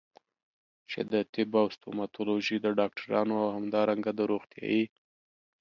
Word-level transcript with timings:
چې 0.89 0.99
د 1.11 1.13
طب 1.33 1.49
او 1.61 1.67
ستوماتولوژي 1.75 2.57
د 2.61 2.67
ډاکټرانو 2.79 3.33
او 3.43 3.47
همدارنګه 3.57 4.11
د 4.15 4.19
روغتيايي 4.31 4.83